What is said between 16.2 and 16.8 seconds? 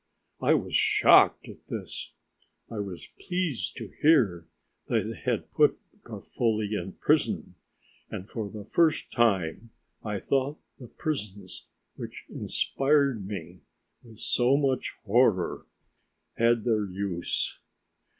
had